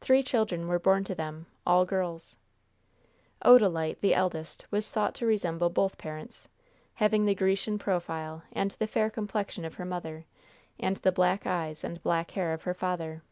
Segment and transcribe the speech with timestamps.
[0.00, 2.38] Three children were born to them all girls.
[3.44, 6.48] Odalite, the eldest, was thought to resemble both parents,
[6.94, 10.24] having the Grecian profile and the fair complexion of her mother,
[10.80, 13.22] and the black eyes and black hair of her father.